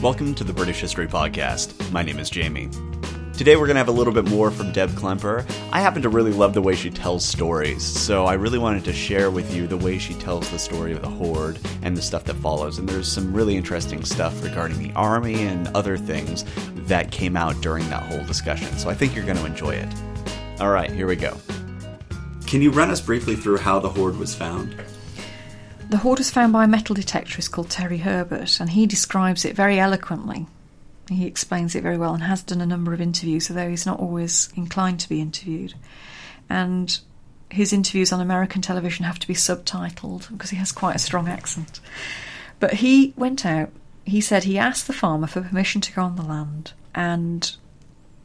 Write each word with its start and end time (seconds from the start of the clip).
Welcome 0.00 0.36
to 0.36 0.44
the 0.44 0.52
British 0.52 0.80
History 0.80 1.08
Podcast. 1.08 1.90
My 1.90 2.04
name 2.04 2.20
is 2.20 2.30
Jamie. 2.30 2.70
Today 3.36 3.56
we're 3.56 3.66
going 3.66 3.74
to 3.74 3.80
have 3.80 3.88
a 3.88 3.90
little 3.90 4.12
bit 4.12 4.26
more 4.26 4.52
from 4.52 4.70
Deb 4.70 4.90
Klemperer. 4.90 5.44
I 5.72 5.80
happen 5.80 6.02
to 6.02 6.08
really 6.08 6.30
love 6.30 6.54
the 6.54 6.62
way 6.62 6.76
she 6.76 6.88
tells 6.88 7.24
stories, 7.24 7.82
so 7.82 8.24
I 8.24 8.34
really 8.34 8.60
wanted 8.60 8.84
to 8.84 8.92
share 8.92 9.28
with 9.28 9.52
you 9.52 9.66
the 9.66 9.76
way 9.76 9.98
she 9.98 10.14
tells 10.14 10.48
the 10.50 10.58
story 10.60 10.92
of 10.92 11.02
the 11.02 11.08
Hoard 11.08 11.58
and 11.82 11.96
the 11.96 12.02
stuff 12.02 12.22
that 12.26 12.34
follows. 12.34 12.78
And 12.78 12.88
there's 12.88 13.08
some 13.10 13.34
really 13.34 13.56
interesting 13.56 14.04
stuff 14.04 14.40
regarding 14.40 14.78
the 14.78 14.92
army 14.92 15.42
and 15.42 15.66
other 15.74 15.98
things 15.98 16.44
that 16.86 17.10
came 17.10 17.36
out 17.36 17.60
during 17.60 17.90
that 17.90 18.04
whole 18.04 18.24
discussion, 18.24 18.68
so 18.78 18.88
I 18.88 18.94
think 18.94 19.16
you're 19.16 19.26
going 19.26 19.38
to 19.38 19.46
enjoy 19.46 19.70
it. 19.70 19.92
All 20.60 20.70
right, 20.70 20.92
here 20.92 21.08
we 21.08 21.16
go. 21.16 21.36
Can 22.46 22.62
you 22.62 22.70
run 22.70 22.90
us 22.90 23.00
briefly 23.00 23.34
through 23.34 23.58
how 23.58 23.80
the 23.80 23.88
Hoard 23.88 24.16
was 24.16 24.32
found? 24.32 24.76
The 25.90 25.98
Hoard 25.98 26.18
was 26.18 26.30
found 26.30 26.52
by 26.52 26.64
a 26.64 26.68
metal 26.68 26.94
detectorist 26.94 27.50
called 27.50 27.70
Terry 27.70 27.98
Herbert, 27.98 28.60
and 28.60 28.70
he 28.70 28.86
describes 28.86 29.44
it 29.44 29.56
very 29.56 29.78
eloquently 29.78 30.46
he 31.16 31.26
explains 31.26 31.74
it 31.74 31.82
very 31.82 31.96
well 31.96 32.14
and 32.14 32.22
has 32.22 32.42
done 32.42 32.60
a 32.60 32.66
number 32.66 32.92
of 32.92 33.00
interviews, 33.00 33.50
although 33.50 33.68
he's 33.68 33.86
not 33.86 34.00
always 34.00 34.50
inclined 34.56 35.00
to 35.00 35.08
be 35.08 35.20
interviewed. 35.20 35.74
And 36.48 36.98
his 37.50 37.72
interviews 37.72 38.12
on 38.12 38.20
American 38.20 38.62
television 38.62 39.04
have 39.04 39.18
to 39.18 39.28
be 39.28 39.34
subtitled 39.34 40.30
because 40.30 40.50
he 40.50 40.56
has 40.56 40.72
quite 40.72 40.96
a 40.96 41.00
strong 41.00 41.28
accent. 41.28 41.80
But 42.60 42.74
he 42.74 43.14
went 43.16 43.46
out, 43.46 43.70
he 44.04 44.20
said 44.20 44.44
he 44.44 44.58
asked 44.58 44.86
the 44.86 44.92
farmer 44.92 45.26
for 45.26 45.40
permission 45.40 45.80
to 45.82 45.92
go 45.92 46.02
on 46.02 46.16
the 46.16 46.22
land, 46.22 46.72
and 46.94 47.50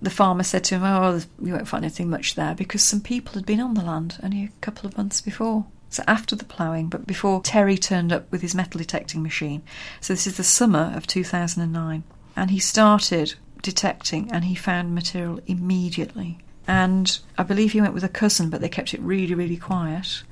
the 0.02 0.10
farmer 0.10 0.44
said 0.44 0.64
to 0.66 0.76
him, 0.76 0.84
Oh, 0.84 1.22
you 1.42 1.54
won't 1.54 1.68
find 1.68 1.86
anything 1.86 2.10
much 2.10 2.36
there 2.36 2.56
because 2.56 2.84
some 2.84 3.02
people 3.02 3.34
had 3.34 3.46
been 3.46 3.62
on 3.62 3.76
the 3.76 3.84
land 3.84 4.20
only 4.22 4.44
a 4.44 4.52
couple 4.62 4.88
of 4.88 4.98
months 4.98 5.22
before. 5.22 5.66
So 5.94 6.04
after 6.08 6.36
the 6.36 6.44
ploughing, 6.44 6.90
but 6.90 7.06
before 7.06 7.42
Terry 7.44 7.78
turned 7.78 8.12
up 8.12 8.32
with 8.32 8.42
his 8.42 8.56
metal 8.56 8.80
detecting 8.80 9.22
machine. 9.22 9.62
So 10.02 10.14
this 10.14 10.26
is 10.26 10.38
the 10.38 10.44
summer 10.44 10.92
of 10.96 11.06
2009 11.06 12.04
and 12.36 12.50
he 12.50 12.58
started 12.58 13.36
detecting 13.62 14.32
and 14.32 14.46
he 14.46 14.56
found 14.56 14.96
material 14.96 15.40
immediately. 15.46 16.40
And 16.68 17.20
I 17.38 17.44
believe 17.44 17.74
he 17.74 17.82
went 17.82 17.94
with 17.94 18.04
a 18.04 18.10
cousin, 18.10 18.50
but 18.50 18.60
they 18.60 18.70
kept 18.70 18.96
it 18.96 19.02
really, 19.02 19.36
really 19.36 19.58
quiet. 19.58 20.24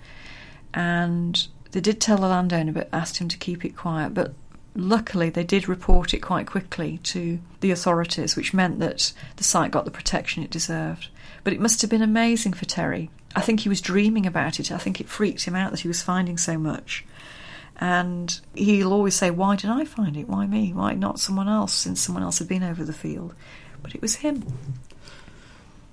And 0.73 1.48
they 1.72 1.81
did 1.81 2.02
tell 2.02 2.18
the 2.18 2.28
landowner, 2.28 2.72
but 2.72 2.90
asked 2.92 3.18
him 3.18 3.28
to 3.28 3.38
keep 3.38 3.64
it 3.64 3.78
quiet. 3.78 4.16
But 4.16 4.34
luckily, 4.75 5.30
they 5.30 5.44
did 5.44 5.67
report 5.67 6.14
it 6.14 6.19
quite 6.19 6.47
quickly 6.47 7.00
to 7.03 7.39
the 7.59 7.72
authorities, 7.72 8.36
which 8.36 8.53
meant 8.53 8.80
that 8.80 9.13
the 9.36 9.44
site 9.44 9.72
got 9.72 9.86
the 9.86 9.91
protection 9.91 10.44
it 10.44 10.50
deserved. 10.50 11.09
But 11.44 11.53
it 11.53 11.59
must 11.59 11.81
have 11.81 11.89
been 11.89 12.02
amazing 12.02 12.53
for 12.53 12.66
Terry. 12.66 13.09
I 13.36 13.41
think 13.41 13.61
he 13.61 13.69
was 13.69 13.81
dreaming 13.81 14.25
about 14.25 14.59
it. 14.59 14.72
I 14.72 14.78
think 14.78 15.00
it 15.00 15.09
freaked 15.09 15.45
him 15.45 15.55
out 15.55 15.72
that 15.72 15.81
he 15.81 15.88
was 15.88 16.03
finding 16.03 16.38
so 16.38 16.58
much. 16.58 17.05
And 17.80 18.39
he'll 18.53 18.94
always 18.94 19.16
say, 19.16 19.31
Why 19.31 19.55
did 19.55 19.69
I 19.69 19.86
find 19.86 20.16
it? 20.16 20.30
Why 20.30 20.45
me? 20.45 20.72
Why 20.72 20.94
not 20.94 21.19
someone 21.19 21.47
else? 21.47 21.73
Since 21.73 22.02
someone 22.02 22.23
else 22.23 22.39
had 22.39 22.47
been 22.47 22.63
over 22.63 22.83
the 22.83 22.94
field. 22.94 23.33
But 23.81 23.95
it 23.95 24.02
was 24.02 24.16
him. 24.17 24.45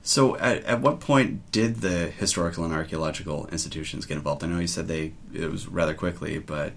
So, 0.02 0.36
at, 0.38 0.64
at 0.64 0.80
what 0.80 1.00
point 1.00 1.50
did 1.52 1.76
the 1.76 2.10
historical 2.10 2.64
and 2.64 2.72
archaeological 2.72 3.46
institutions 3.52 4.06
get 4.06 4.16
involved? 4.16 4.42
I 4.42 4.46
know 4.46 4.58
you 4.58 4.66
said 4.66 4.88
they 4.88 5.12
it 5.32 5.50
was 5.50 5.68
rather 5.68 5.94
quickly, 5.94 6.38
but 6.38 6.72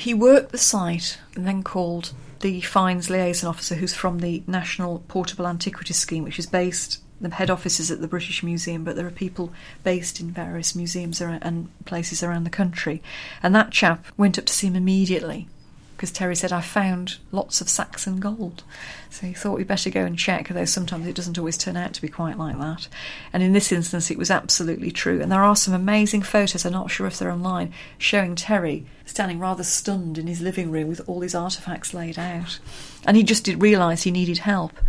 he 0.00 0.14
worked 0.14 0.52
the 0.52 0.58
site 0.58 1.18
and 1.34 1.46
then 1.46 1.62
called 1.62 2.12
the 2.40 2.60
finds 2.60 3.10
liaison 3.10 3.48
officer, 3.48 3.74
who's 3.74 3.94
from 3.94 4.20
the 4.20 4.42
National 4.46 5.00
Portable 5.08 5.46
Antiquities 5.46 5.98
Scheme, 5.98 6.24
which 6.24 6.38
is 6.38 6.46
based 6.46 7.00
the 7.20 7.30
head 7.34 7.50
office 7.50 7.78
is 7.78 7.90
at 7.90 8.00
the 8.00 8.08
British 8.08 8.42
Museum, 8.42 8.82
but 8.82 8.96
there 8.96 9.06
are 9.06 9.10
people 9.10 9.52
based 9.84 10.20
in 10.20 10.30
various 10.30 10.74
museums 10.74 11.20
and 11.20 11.68
places 11.84 12.22
around 12.22 12.44
the 12.44 12.50
country. 12.50 13.02
And 13.42 13.54
that 13.54 13.70
chap 13.70 14.06
went 14.16 14.38
up 14.38 14.46
to 14.46 14.52
see 14.52 14.68
him 14.68 14.76
immediately 14.76 15.46
because 16.00 16.12
Terry 16.12 16.34
said, 16.34 16.50
I 16.50 16.62
found 16.62 17.18
lots 17.30 17.60
of 17.60 17.68
Saxon 17.68 18.20
gold. 18.20 18.62
So 19.10 19.26
he 19.26 19.34
thought 19.34 19.58
we'd 19.58 19.66
better 19.66 19.90
go 19.90 20.02
and 20.02 20.18
check, 20.18 20.48
though 20.48 20.64
sometimes 20.64 21.06
it 21.06 21.14
doesn't 21.14 21.36
always 21.36 21.58
turn 21.58 21.76
out 21.76 21.92
to 21.92 22.00
be 22.00 22.08
quite 22.08 22.38
like 22.38 22.58
that. 22.58 22.88
And 23.34 23.42
in 23.42 23.52
this 23.52 23.70
instance, 23.70 24.10
it 24.10 24.16
was 24.16 24.30
absolutely 24.30 24.92
true. 24.92 25.20
And 25.20 25.30
there 25.30 25.42
are 25.42 25.54
some 25.54 25.74
amazing 25.74 26.22
photos, 26.22 26.64
I'm 26.64 26.72
not 26.72 26.90
sure 26.90 27.06
if 27.06 27.18
they're 27.18 27.30
online, 27.30 27.74
showing 27.98 28.34
Terry 28.34 28.86
standing 29.04 29.38
rather 29.38 29.62
stunned 29.62 30.16
in 30.16 30.26
his 30.26 30.40
living 30.40 30.70
room 30.70 30.88
with 30.88 31.06
all 31.06 31.20
his 31.20 31.34
artefacts 31.34 31.92
laid 31.92 32.18
out. 32.18 32.60
And 33.04 33.14
he 33.14 33.22
just 33.22 33.44
did 33.44 33.60
realise 33.60 34.04
he 34.04 34.10
needed 34.10 34.38
help. 34.38 34.80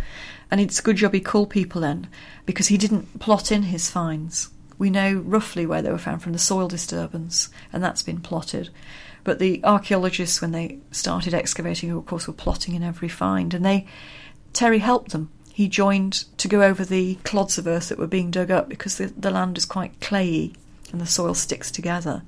And 0.50 0.62
it's 0.62 0.78
a 0.78 0.82
good 0.82 0.96
job 0.96 1.12
he 1.12 1.20
called 1.20 1.50
people 1.50 1.84
in 1.84 2.06
because 2.46 2.68
he 2.68 2.78
didn't 2.78 3.20
plot 3.20 3.52
in 3.52 3.64
his 3.64 3.90
finds. 3.90 4.48
We 4.78 4.88
know 4.88 5.22
roughly 5.26 5.66
where 5.66 5.82
they 5.82 5.92
were 5.92 5.98
found 5.98 6.22
from 6.22 6.32
the 6.32 6.38
soil 6.38 6.68
disturbance, 6.68 7.50
and 7.70 7.84
that's 7.84 8.02
been 8.02 8.20
plotted. 8.20 8.70
But 9.24 9.38
the 9.38 9.60
archaeologists, 9.64 10.40
when 10.40 10.52
they 10.52 10.78
started 10.90 11.34
excavating, 11.34 11.90
of 11.90 12.06
course, 12.06 12.26
were 12.26 12.32
plotting 12.32 12.74
in 12.74 12.82
every 12.82 13.08
find, 13.08 13.54
and 13.54 13.64
they 13.64 13.86
Terry 14.52 14.78
helped 14.78 15.12
them. 15.12 15.30
He 15.52 15.68
joined 15.68 16.24
to 16.38 16.48
go 16.48 16.62
over 16.62 16.84
the 16.84 17.16
clods 17.24 17.58
of 17.58 17.66
earth 17.66 17.88
that 17.88 17.98
were 17.98 18.06
being 18.06 18.30
dug 18.30 18.50
up 18.50 18.68
because 18.68 18.98
the, 18.98 19.06
the 19.06 19.30
land 19.30 19.58
is 19.58 19.64
quite 19.64 20.00
clayey 20.00 20.54
and 20.90 21.00
the 21.00 21.06
soil 21.06 21.34
sticks 21.34 21.70
together. 21.70 22.22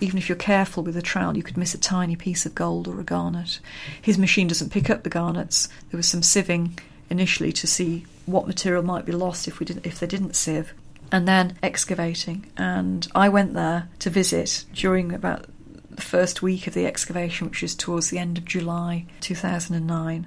Even 0.00 0.18
if 0.18 0.28
you're 0.28 0.36
careful 0.36 0.82
with 0.82 0.96
a 0.96 1.02
trowel, 1.02 1.36
you 1.36 1.42
could 1.42 1.56
miss 1.56 1.74
a 1.74 1.78
tiny 1.78 2.14
piece 2.14 2.46
of 2.46 2.54
gold 2.54 2.86
or 2.86 3.00
a 3.00 3.04
garnet. 3.04 3.58
His 4.00 4.18
machine 4.18 4.46
doesn't 4.46 4.72
pick 4.72 4.90
up 4.90 5.02
the 5.02 5.10
garnets. 5.10 5.68
There 5.90 5.96
was 5.96 6.08
some 6.08 6.20
sieving 6.20 6.78
initially 7.10 7.52
to 7.52 7.66
see 7.66 8.06
what 8.26 8.46
material 8.46 8.82
might 8.82 9.06
be 9.06 9.12
lost 9.12 9.48
if 9.48 9.58
we 9.58 9.66
didn't 9.66 9.86
if 9.86 9.98
they 9.98 10.06
didn't 10.06 10.36
sieve 10.36 10.74
and 11.10 11.26
then 11.26 11.56
excavating 11.62 12.44
and 12.58 13.08
I 13.14 13.30
went 13.30 13.54
there 13.54 13.88
to 14.00 14.10
visit 14.10 14.66
during 14.74 15.14
about 15.14 15.46
the 15.98 16.04
first 16.04 16.42
week 16.42 16.66
of 16.66 16.74
the 16.74 16.86
excavation 16.86 17.48
which 17.48 17.62
was 17.62 17.74
towards 17.74 18.10
the 18.10 18.18
end 18.18 18.38
of 18.38 18.44
July 18.44 19.04
2009 19.20 20.26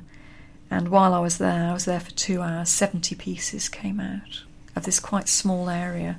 and 0.70 0.90
while 0.90 1.14
I 1.14 1.20
was 1.20 1.38
there 1.38 1.70
I 1.70 1.74
was 1.74 1.86
there 1.86 2.00
for 2.00 2.12
2 2.12 2.42
hours 2.42 2.70
70 2.70 3.16
pieces 3.16 3.70
came 3.70 4.00
out 4.00 4.44
of 4.76 4.84
this 4.84 5.00
quite 5.00 5.28
small 5.28 5.70
area. 5.70 6.18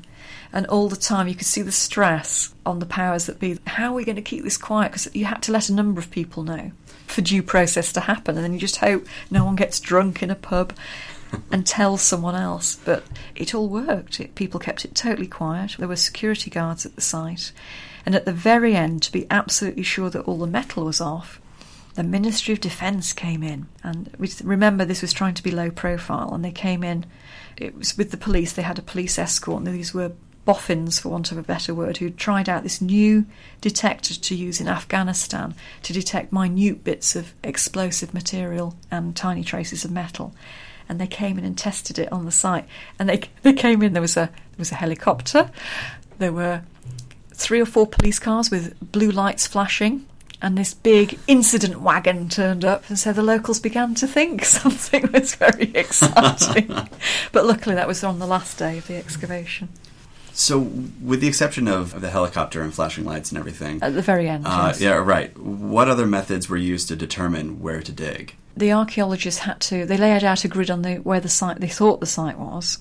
And 0.53 0.67
all 0.67 0.89
the 0.89 0.97
time 0.97 1.29
you 1.29 1.35
could 1.35 1.47
see 1.47 1.63
the 1.63 1.73
stress 1.73 2.55
on 2.67 2.79
the 2.79 2.87
powers 2.87 3.27
that 3.27 3.41
be. 3.41 3.59
How 3.67 3.91
are 3.91 3.95
we 3.95 4.05
going 4.05 4.17
to 4.17 4.23
keep 4.23 4.45
this 4.45 4.59
quiet? 4.59 4.93
Because 4.93 5.15
you 5.15 5.25
had 5.25 5.43
to 5.43 5.53
let 5.53 5.69
a 5.69 5.75
number 5.75 5.99
of 5.99 6.11
people 6.11 6.43
know 6.43 6.73
for 7.07 7.23
due 7.23 7.43
process 7.43 7.93
to 7.93 8.01
happen, 8.01 8.37
and 8.37 8.45
then 8.45 8.53
you 8.53 8.59
just 8.59 8.77
hope 8.77 9.07
no 9.31 9.45
one 9.45 9.57
gets 9.57 9.81
drunk 9.81 10.23
in 10.23 10.31
a 10.31 10.35
pub 10.35 10.75
and 11.51 11.67
tell 11.67 11.97
someone 11.97 12.35
else. 12.35 12.77
But 12.85 13.05
it 13.35 13.55
all 13.55 13.69
worked. 13.69 14.21
It, 14.21 14.35
people 14.35 14.61
kept 14.61 14.85
it 14.85 14.95
totally 14.95 15.27
quiet. 15.27 15.77
There 15.79 15.89
were 15.89 15.97
security 15.97 16.51
guards 16.51 16.87
at 16.87 16.95
the 16.95 17.01
site, 17.01 17.53
and 18.05 18.15
at 18.15 18.25
the 18.25 18.33
very 18.33 18.75
end, 18.75 19.03
to 19.05 19.13
be 19.13 19.27
absolutely 19.31 19.83
sure 19.83 20.11
that 20.11 20.23
all 20.23 20.39
the 20.39 20.47
metal 20.47 20.85
was 20.85 21.01
off, 21.01 21.41
the 21.95 22.03
Ministry 22.03 22.55
of 22.55 22.61
Defence 22.61 23.13
came 23.13 23.43
in, 23.43 23.67
and 23.83 24.11
we 24.19 24.31
remember 24.43 24.85
this 24.85 25.03
was 25.03 25.13
trying 25.13 25.35
to 25.35 25.43
be 25.43 25.51
low 25.51 25.71
profile, 25.71 26.33
and 26.33 26.45
they 26.45 26.53
came 26.53 26.83
in. 26.83 27.05
It 27.57 27.77
was 27.77 27.99
with 27.99 28.11
the 28.11 28.17
police. 28.17 28.53
They 28.53 28.63
had 28.63 28.79
a 28.79 28.83
police 28.83 29.19
escort, 29.19 29.59
and 29.59 29.67
these 29.67 29.93
were 29.93 30.13
boffins, 30.45 30.99
for 30.99 31.11
want 31.11 31.31
of 31.31 31.39
a 31.39 31.43
better 31.43 31.75
word, 31.75 31.99
who 31.99 32.11
tried 32.11 32.49
out 32.49 32.63
this 32.63 32.81
new 32.81 33.27
detector 33.61 34.15
to 34.15 34.35
use 34.35 34.61
in 34.61 34.69
Afghanistan 34.69 35.55
to 35.83 35.93
detect 35.93 36.33
minute 36.33 36.83
bits 36.83 37.15
of 37.15 37.35
explosive 37.45 38.15
material 38.15 38.75
and 38.91 39.15
tiny 39.15 39.45
traces 39.45 39.85
of 39.85 39.91
metal. 39.91 40.35
And 40.89 41.01
they 41.01 41.07
came 41.07 41.39
in 41.39 41.45
and 41.45 41.57
tested 41.57 41.99
it 41.99 42.11
on 42.13 42.25
the 42.25 42.33
site. 42.33 42.67
And 42.99 43.09
they 43.09 43.23
they 43.43 43.53
came 43.53 43.83
in. 43.83 43.93
There 43.93 44.03
was 44.03 44.17
a 44.17 44.27
there 44.27 44.59
was 44.59 44.73
a 44.73 44.77
helicopter. 44.77 45.51
There 46.19 46.33
were 46.33 46.63
three 47.35 47.61
or 47.61 47.67
four 47.67 47.87
police 47.87 48.19
cars 48.19 48.51
with 48.51 48.93
blue 48.93 49.11
lights 49.11 49.47
flashing. 49.47 50.07
And 50.41 50.59
this 50.59 50.75
big 50.75 51.21
incident 51.29 51.81
wagon 51.81 52.29
turned 52.29 52.65
up, 52.65 52.89
and 52.89 52.99
so 52.99 53.13
the 53.13 53.23
locals 53.23 53.61
began 53.61 53.95
to 53.95 54.09
think 54.09 54.45
something 54.61 55.09
was 55.13 55.37
very 55.37 55.71
exciting. 55.75 56.67
but 57.31 57.47
luckily, 57.47 57.77
that 57.77 57.87
was 57.87 58.03
on 58.03 58.19
the 58.19 58.27
last 58.27 58.59
day 58.59 58.79
of 58.79 58.89
the 58.89 58.97
excavation. 58.97 59.69
So, 60.33 60.59
with 60.59 61.21
the 61.21 61.29
exception 61.29 61.69
of, 61.69 62.01
the 62.01 62.11
helicopter 62.11 62.63
and 62.63 62.75
flashing 62.75 63.05
lights 63.05 63.31
and 63.31 63.39
everything, 63.39 63.81
at 63.83 63.95
the 63.95 64.03
very 64.03 64.29
end, 64.29 64.47
uh, 64.47 64.69
yes. 64.69 64.81
yeah, 64.81 64.95
right. 64.95 65.37
What 65.39 65.89
other 65.89 66.07
methods 66.07 66.49
were 66.49 66.57
used 66.57 66.89
to 66.89 66.97
determine 66.97 67.61
where 67.61 67.83
to 67.83 67.93
dig? 67.93 68.35
The 68.57 68.73
archaeologists 68.73 69.41
had 69.41 69.61
to. 69.63 69.87
They 69.87 69.97
laid 69.97 70.25
out 70.25 70.45
a 70.45 70.49
grid 70.49 70.71
on 70.71 70.83
the 70.83 70.97
where 70.97 71.21
the 71.21 71.29
site 71.29 71.61
they 71.61 71.69
thought 71.69 72.01
the 72.01 72.07
site 72.07 72.39
was, 72.39 72.79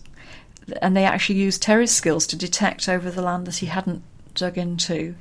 and 0.82 0.96
they 0.96 1.06
actually 1.06 1.40
used 1.40 1.62
Terry's 1.62 1.92
skills 1.92 2.28
to 2.28 2.36
detect 2.36 2.90
over 2.90 3.10
the 3.10 3.22
land 3.22 3.48
that 3.48 3.58
he 3.58 3.68
hadn't 3.68 4.04
dug 4.36 4.58
into. 4.58 5.16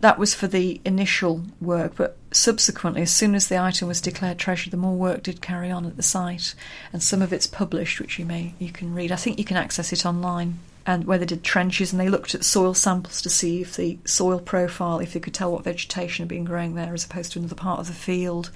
That 0.00 0.18
was 0.18 0.34
for 0.34 0.48
the 0.48 0.80
initial 0.84 1.44
work, 1.60 1.92
but 1.96 2.16
subsequently, 2.32 3.02
as 3.02 3.12
soon 3.12 3.36
as 3.36 3.46
the 3.46 3.58
item 3.58 3.86
was 3.86 4.00
declared 4.00 4.38
treasure, 4.38 4.68
the 4.68 4.76
more 4.76 4.96
work 4.96 5.22
did 5.22 5.40
carry 5.40 5.70
on 5.70 5.86
at 5.86 5.96
the 5.96 6.02
site, 6.02 6.54
and 6.92 7.00
some 7.02 7.22
of 7.22 7.32
it's 7.32 7.46
published, 7.46 8.00
which 8.00 8.18
you 8.18 8.24
may 8.24 8.54
you 8.58 8.72
can 8.72 8.94
read. 8.94 9.12
I 9.12 9.16
think 9.16 9.38
you 9.38 9.44
can 9.44 9.56
access 9.56 9.92
it 9.92 10.04
online 10.04 10.58
and 10.86 11.04
where 11.04 11.18
they 11.18 11.26
did 11.26 11.44
trenches 11.44 11.92
and 11.92 12.00
they 12.00 12.08
looked 12.08 12.34
at 12.34 12.44
soil 12.44 12.74
samples 12.74 13.22
to 13.22 13.30
see 13.30 13.62
if 13.62 13.76
the 13.76 13.98
soil 14.04 14.40
profile, 14.40 14.98
if 14.98 15.12
they 15.12 15.20
could 15.20 15.34
tell 15.34 15.52
what 15.52 15.64
vegetation 15.64 16.24
had 16.24 16.28
been 16.28 16.44
growing 16.44 16.74
there 16.74 16.92
as 16.92 17.04
opposed 17.04 17.32
to 17.32 17.38
another 17.38 17.54
part 17.54 17.80
of 17.80 17.86
the 17.86 17.92
field. 17.92 18.50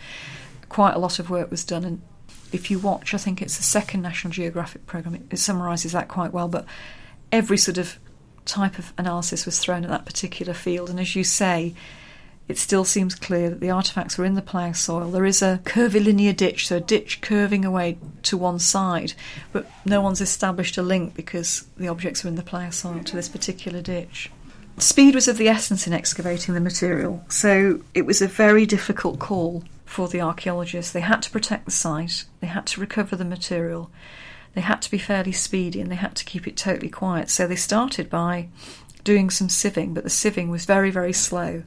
Quite 0.68 0.94
a 0.94 0.98
lot 0.98 1.18
of 1.18 1.30
work 1.30 1.50
was 1.50 1.64
done, 1.64 1.84
and 1.84 2.02
if 2.52 2.70
you 2.70 2.78
watch, 2.78 3.14
I 3.14 3.18
think 3.18 3.42
it's 3.42 3.56
the 3.56 3.62
second 3.62 4.02
National 4.02 4.32
Geographic 4.32 4.86
programme, 4.86 5.16
it, 5.16 5.22
it 5.30 5.38
summarises 5.38 5.92
that 5.92 6.08
quite 6.08 6.32
well. 6.32 6.48
But 6.48 6.66
every 7.32 7.58
sort 7.58 7.78
of 7.78 7.98
type 8.44 8.78
of 8.78 8.92
analysis 8.96 9.44
was 9.44 9.58
thrown 9.58 9.84
at 9.84 9.90
that 9.90 10.06
particular 10.06 10.54
field, 10.54 10.90
and 10.90 11.00
as 11.00 11.16
you 11.16 11.24
say, 11.24 11.74
it 12.48 12.58
still 12.58 12.84
seems 12.84 13.14
clear 13.16 13.50
that 13.50 13.60
the 13.60 13.68
artefacts 13.68 14.16
were 14.16 14.24
in 14.24 14.34
the 14.34 14.42
plough 14.42 14.72
soil. 14.72 15.10
There 15.10 15.24
is 15.24 15.42
a 15.42 15.60
curvilinear 15.64 16.32
ditch, 16.32 16.68
so 16.68 16.76
a 16.76 16.80
ditch 16.80 17.20
curving 17.20 17.64
away 17.64 17.98
to 18.22 18.36
one 18.36 18.60
side, 18.60 19.14
but 19.52 19.68
no 19.84 20.00
one's 20.00 20.20
established 20.20 20.78
a 20.78 20.82
link 20.82 21.14
because 21.14 21.66
the 21.76 21.88
objects 21.88 22.22
were 22.22 22.28
in 22.28 22.36
the 22.36 22.42
plough 22.42 22.70
soil 22.70 23.02
to 23.02 23.16
this 23.16 23.28
particular 23.28 23.82
ditch. 23.82 24.30
Speed 24.78 25.14
was 25.14 25.26
of 25.26 25.38
the 25.38 25.48
essence 25.48 25.86
in 25.86 25.92
excavating 25.92 26.54
the 26.54 26.60
material, 26.60 27.24
so 27.28 27.80
it 27.94 28.02
was 28.02 28.22
a 28.22 28.28
very 28.28 28.66
difficult 28.66 29.18
call 29.18 29.64
for 29.96 30.08
the 30.08 30.20
archaeologists. 30.20 30.92
They 30.92 31.00
had 31.00 31.22
to 31.22 31.30
protect 31.30 31.64
the 31.64 31.70
site, 31.70 32.26
they 32.40 32.46
had 32.46 32.66
to 32.66 32.80
recover 32.80 33.16
the 33.16 33.24
material, 33.24 33.90
they 34.54 34.60
had 34.60 34.82
to 34.82 34.90
be 34.90 34.98
fairly 34.98 35.32
speedy, 35.32 35.80
and 35.80 35.90
they 35.90 35.96
had 35.96 36.14
to 36.16 36.24
keep 36.24 36.46
it 36.46 36.56
totally 36.56 36.90
quiet. 36.90 37.30
So 37.30 37.46
they 37.46 37.56
started 37.56 38.10
by 38.10 38.48
doing 39.04 39.30
some 39.30 39.48
sieving, 39.48 39.94
but 39.94 40.04
the 40.04 40.10
sieving 40.10 40.50
was 40.50 40.66
very, 40.66 40.90
very 40.90 41.12
slow 41.12 41.62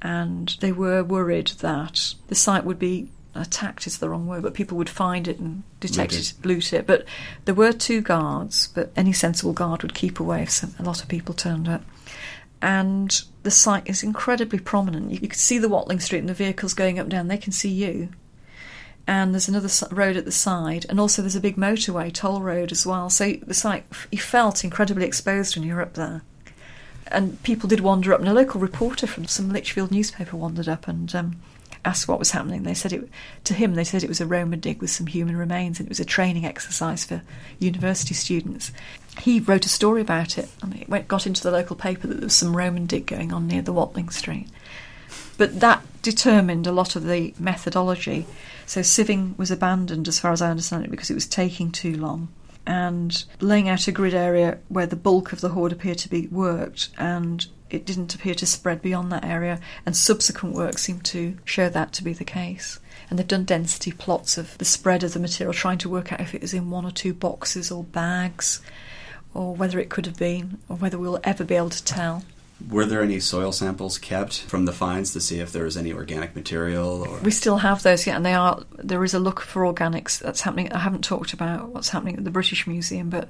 and 0.00 0.56
they 0.60 0.72
were 0.72 1.02
worried 1.02 1.48
that 1.58 2.14
the 2.28 2.34
site 2.34 2.64
would 2.64 2.78
be 2.78 3.08
attacked 3.34 3.86
is 3.86 3.98
the 3.98 4.08
wrong 4.08 4.26
word, 4.26 4.42
but 4.42 4.54
people 4.54 4.76
would 4.78 4.88
find 4.88 5.28
it 5.28 5.38
and 5.38 5.62
detect 5.80 6.14
it, 6.14 6.32
loot 6.44 6.72
it. 6.72 6.86
But 6.86 7.04
there 7.44 7.54
were 7.54 7.72
two 7.72 8.00
guards, 8.00 8.68
but 8.68 8.92
any 8.96 9.12
sensible 9.12 9.52
guard 9.52 9.82
would 9.82 9.94
keep 9.94 10.20
away 10.20 10.42
if 10.42 10.50
some, 10.50 10.74
a 10.78 10.82
lot 10.82 11.02
of 11.02 11.08
people 11.08 11.34
turned 11.34 11.68
up. 11.68 11.82
And 12.60 13.22
the 13.42 13.50
site 13.50 13.88
is 13.88 14.02
incredibly 14.02 14.58
prominent. 14.58 15.10
You, 15.10 15.18
you 15.22 15.28
can 15.28 15.38
see 15.38 15.58
the 15.58 15.68
Watling 15.68 16.00
Street 16.00 16.20
and 16.20 16.28
the 16.28 16.34
vehicles 16.34 16.74
going 16.74 16.98
up 16.98 17.04
and 17.04 17.10
down. 17.10 17.28
They 17.28 17.38
can 17.38 17.52
see 17.52 17.70
you. 17.70 18.08
And 19.06 19.32
there's 19.32 19.48
another 19.48 19.70
road 19.90 20.18
at 20.18 20.26
the 20.26 20.32
side, 20.32 20.84
and 20.90 21.00
also 21.00 21.22
there's 21.22 21.36
a 21.36 21.40
big 21.40 21.56
motorway, 21.56 22.12
toll 22.12 22.42
road 22.42 22.70
as 22.72 22.84
well. 22.84 23.08
So 23.08 23.32
the 23.32 23.54
site, 23.54 23.84
you 24.12 24.18
felt 24.18 24.64
incredibly 24.64 25.06
exposed 25.06 25.56
when 25.56 25.66
you're 25.66 25.80
up 25.80 25.94
there 25.94 26.22
and 27.10 27.42
people 27.42 27.68
did 27.68 27.80
wander 27.80 28.12
up, 28.12 28.20
and 28.20 28.28
a 28.28 28.34
local 28.34 28.60
reporter 28.60 29.06
from 29.06 29.26
some 29.26 29.50
Lichfield 29.50 29.90
newspaper 29.90 30.36
wandered 30.36 30.68
up 30.68 30.88
and 30.88 31.14
um, 31.14 31.36
asked 31.84 32.08
what 32.08 32.18
was 32.18 32.32
happening. 32.32 32.62
They 32.62 32.74
said 32.74 32.92
it 32.92 33.08
to 33.44 33.54
him. 33.54 33.74
They 33.74 33.84
said 33.84 34.02
it 34.02 34.08
was 34.08 34.20
a 34.20 34.26
Roman 34.26 34.60
dig 34.60 34.80
with 34.80 34.90
some 34.90 35.06
human 35.06 35.36
remains, 35.36 35.78
and 35.78 35.86
it 35.86 35.90
was 35.90 36.00
a 36.00 36.04
training 36.04 36.44
exercise 36.44 37.04
for 37.04 37.22
university 37.58 38.14
students. 38.14 38.72
He 39.18 39.40
wrote 39.40 39.66
a 39.66 39.70
story 39.70 40.00
about 40.00 40.38
it, 40.38 40.48
and 40.62 40.74
it 40.74 40.88
went, 40.88 41.08
got 41.08 41.26
into 41.26 41.42
the 41.42 41.50
local 41.50 41.76
paper 41.76 42.06
that 42.06 42.14
there 42.14 42.26
was 42.26 42.36
some 42.36 42.56
Roman 42.56 42.86
dig 42.86 43.06
going 43.06 43.32
on 43.32 43.46
near 43.46 43.62
the 43.62 43.72
Watling 43.72 44.10
Street. 44.10 44.48
But 45.36 45.60
that 45.60 45.82
determined 46.02 46.66
a 46.66 46.72
lot 46.72 46.96
of 46.96 47.04
the 47.04 47.34
methodology. 47.38 48.26
So 48.66 48.80
sieving 48.80 49.36
was 49.38 49.50
abandoned, 49.50 50.08
as 50.08 50.18
far 50.18 50.32
as 50.32 50.42
I 50.42 50.50
understand 50.50 50.84
it, 50.84 50.90
because 50.90 51.10
it 51.10 51.14
was 51.14 51.26
taking 51.26 51.70
too 51.70 51.96
long 51.96 52.28
and 52.66 53.24
laying 53.40 53.68
out 53.68 53.88
a 53.88 53.92
grid 53.92 54.12
area 54.12 54.58
where 54.68 54.86
the 54.86 54.94
bulk 54.94 55.32
of 55.32 55.40
the 55.40 55.48
hoard 55.48 55.72
appeared 55.72 55.96
to 55.96 56.08
be 56.08 56.26
worked 56.26 56.90
and 56.98 57.46
it 57.70 57.84
didn't 57.84 58.14
appear 58.14 58.34
to 58.34 58.46
spread 58.46 58.82
beyond 58.82 59.12
that 59.12 59.24
area 59.24 59.60
and 59.84 59.96
subsequent 59.96 60.54
work 60.54 60.78
seemed 60.78 61.04
to 61.04 61.36
show 61.44 61.68
that 61.68 61.92
to 61.92 62.04
be 62.04 62.12
the 62.12 62.24
case 62.24 62.78
and 63.10 63.18
they've 63.18 63.28
done 63.28 63.44
density 63.44 63.92
plots 63.92 64.38
of 64.38 64.56
the 64.58 64.64
spread 64.64 65.02
of 65.02 65.12
the 65.12 65.20
material 65.20 65.52
trying 65.52 65.78
to 65.78 65.88
work 65.88 66.12
out 66.12 66.20
if 66.20 66.34
it 66.34 66.42
was 66.42 66.54
in 66.54 66.70
one 66.70 66.84
or 66.84 66.90
two 66.90 67.14
boxes 67.14 67.70
or 67.70 67.84
bags 67.84 68.60
or 69.34 69.54
whether 69.54 69.78
it 69.78 69.90
could 69.90 70.06
have 70.06 70.16
been 70.16 70.58
or 70.68 70.76
whether 70.76 70.98
we'll 70.98 71.20
ever 71.24 71.44
be 71.44 71.54
able 71.54 71.70
to 71.70 71.84
tell 71.84 72.24
Were 72.68 72.86
there 72.86 73.02
any 73.02 73.20
soil 73.20 73.52
samples 73.52 73.98
kept 73.98 74.40
from 74.40 74.64
the 74.64 74.72
finds 74.72 75.12
to 75.12 75.20
see 75.20 75.40
if 75.40 75.52
there 75.52 75.64
was 75.64 75.76
any 75.76 75.92
organic 75.92 76.34
material 76.34 77.06
or 77.06 77.18
We 77.18 77.30
still 77.30 77.58
have 77.58 77.82
those, 77.82 78.06
yeah, 78.06 78.16
and 78.16 78.26
they 78.26 78.34
are. 78.34 78.64
There 78.78 79.04
is 79.04 79.14
a 79.14 79.20
look 79.20 79.40
for 79.40 79.62
organics 79.62 80.18
that's 80.18 80.40
happening. 80.40 80.72
I 80.72 80.78
haven't 80.78 81.04
talked 81.04 81.32
about 81.32 81.68
what's 81.68 81.90
happening 81.90 82.16
at 82.16 82.24
the 82.24 82.30
British 82.30 82.66
Museum, 82.66 83.10
but 83.10 83.28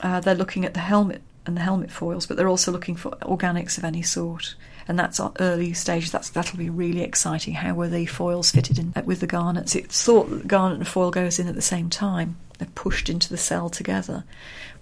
uh, 0.00 0.20
they're 0.20 0.34
looking 0.34 0.66
at 0.66 0.74
the 0.74 0.80
helmet 0.80 1.22
and 1.46 1.56
the 1.56 1.62
helmet 1.62 1.90
foils, 1.90 2.26
but 2.26 2.36
they're 2.36 2.48
also 2.48 2.72
looking 2.72 2.96
for 2.96 3.10
organics 3.22 3.78
of 3.78 3.84
any 3.84 4.02
sort. 4.02 4.54
And 4.88 4.98
that's 4.98 5.18
at 5.18 5.32
early 5.40 5.72
stages. 5.72 6.12
That's 6.12 6.30
that'll 6.30 6.58
be 6.58 6.70
really 6.70 7.02
exciting. 7.02 7.54
How 7.54 7.74
were 7.74 7.88
the 7.88 8.06
foils 8.06 8.50
fitted 8.50 8.78
in 8.78 8.92
with 9.04 9.20
the 9.20 9.26
garnets? 9.26 9.74
It's 9.74 10.04
thought 10.04 10.30
that 10.30 10.42
the 10.42 10.48
garnet 10.48 10.78
and 10.78 10.86
foil 10.86 11.10
goes 11.10 11.38
in 11.38 11.48
at 11.48 11.54
the 11.54 11.62
same 11.62 11.90
time. 11.90 12.36
They're 12.58 12.68
pushed 12.74 13.08
into 13.08 13.28
the 13.28 13.36
cell 13.36 13.68
together, 13.68 14.24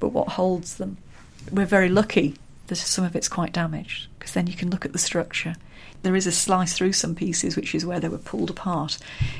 but 0.00 0.08
what 0.08 0.30
holds 0.30 0.76
them? 0.76 0.98
We're 1.50 1.66
very 1.66 1.88
lucky 1.88 2.36
that 2.66 2.76
some 2.76 3.04
of 3.04 3.14
it's 3.14 3.28
quite 3.28 3.52
damaged 3.52 4.08
because 4.18 4.32
then 4.32 4.46
you 4.46 4.54
can 4.54 4.70
look 4.70 4.84
at 4.84 4.92
the 4.92 4.98
structure. 4.98 5.54
There 6.02 6.16
is 6.16 6.26
a 6.26 6.32
slice 6.32 6.74
through 6.74 6.92
some 6.92 7.14
pieces, 7.14 7.56
which 7.56 7.74
is 7.74 7.86
where 7.86 7.98
they 7.98 8.08
were 8.08 8.18
pulled 8.18 8.50
apart, 8.50 8.98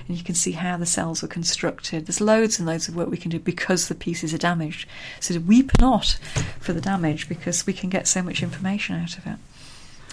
and 0.09 0.17
you 0.17 0.25
can 0.25 0.35
see 0.35 0.53
how 0.53 0.79
the 0.79 0.87
cells 0.87 1.21
were 1.21 1.29
constructed. 1.29 2.07
There's 2.07 2.23
loads 2.23 2.59
and 2.59 2.67
loads 2.67 2.89
of 2.89 2.97
work 2.97 3.11
we 3.11 3.19
can 3.19 3.31
do 3.31 3.39
because 3.39 3.89
the 3.89 3.95
pieces 3.95 4.33
are 4.33 4.39
damaged. 4.39 4.89
So 5.21 5.39
weep 5.41 5.73
not 5.79 6.19
for 6.61 6.73
the 6.73 6.81
damage 6.81 7.29
because 7.29 7.67
we 7.67 7.75
can 7.75 7.91
get 7.91 8.09
so 8.09 8.23
much 8.23 8.43
information 8.43 8.97
out 8.97 9.19
of 9.19 9.27
it. 9.27 9.37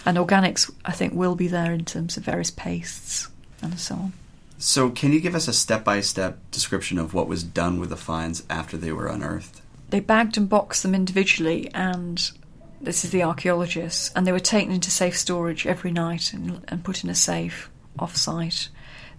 And 0.04 0.18
organics, 0.18 0.70
I 0.84 0.92
think, 0.92 1.14
will 1.14 1.36
be 1.36 1.48
there 1.48 1.72
in 1.72 1.86
terms 1.86 2.18
of 2.18 2.24
various 2.24 2.50
pastes 2.50 3.28
and 3.62 3.78
so 3.78 3.94
on. 3.94 4.12
So, 4.58 4.90
can 4.90 5.12
you 5.12 5.20
give 5.20 5.34
us 5.34 5.48
a 5.48 5.52
step 5.52 5.84
by 5.84 6.00
step 6.02 6.38
description 6.50 6.98
of 6.98 7.14
what 7.14 7.26
was 7.26 7.42
done 7.42 7.80
with 7.80 7.88
the 7.88 7.96
finds 7.96 8.44
after 8.48 8.76
they 8.76 8.92
were 8.92 9.08
unearthed? 9.08 9.60
They 9.90 10.00
bagged 10.00 10.36
and 10.36 10.48
boxed 10.48 10.82
them 10.82 10.94
individually, 10.94 11.68
and 11.74 12.30
this 12.82 13.04
is 13.04 13.12
the 13.12 13.22
archaeologists, 13.22 14.10
and 14.14 14.26
they 14.26 14.32
were 14.32 14.40
taken 14.40 14.72
into 14.72 14.90
safe 14.90 15.16
storage 15.16 15.66
every 15.66 15.92
night 15.92 16.32
and, 16.32 16.64
and 16.68 16.84
put 16.84 17.04
in 17.04 17.10
a 17.10 17.14
safe 17.14 17.70
off 17.98 18.16
site. 18.16 18.68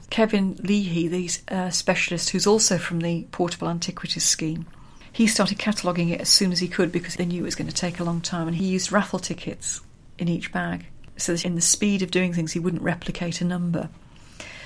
Kevin 0.09 0.55
Leahy, 0.61 1.07
the 1.07 1.29
uh, 1.47 1.69
specialist 1.69 2.29
who's 2.29 2.45
also 2.45 2.77
from 2.77 2.99
the 2.99 3.25
Portable 3.31 3.69
Antiquities 3.69 4.25
Scheme, 4.25 4.65
he 5.11 5.27
started 5.27 5.59
cataloguing 5.59 6.09
it 6.09 6.21
as 6.21 6.29
soon 6.29 6.51
as 6.51 6.59
he 6.59 6.67
could 6.67 6.91
because 6.91 7.15
they 7.15 7.25
knew 7.25 7.41
it 7.41 7.45
was 7.45 7.55
going 7.55 7.69
to 7.69 7.73
take 7.73 7.99
a 7.99 8.03
long 8.03 8.19
time, 8.19 8.47
and 8.47 8.57
he 8.57 8.65
used 8.65 8.91
raffle 8.91 9.19
tickets 9.19 9.79
in 10.17 10.27
each 10.27 10.51
bag. 10.51 10.85
So 11.15 11.31
that 11.31 11.45
in 11.45 11.55
the 11.55 11.61
speed 11.61 12.01
of 12.01 12.11
doing 12.11 12.33
things, 12.33 12.51
he 12.51 12.59
wouldn't 12.59 12.81
replicate 12.81 13.39
a 13.39 13.45
number. 13.45 13.89